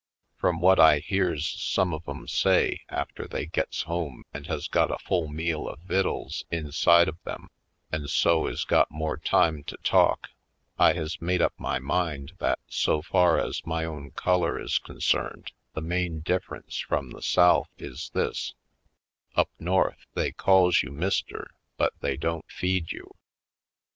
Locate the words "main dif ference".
15.81-16.83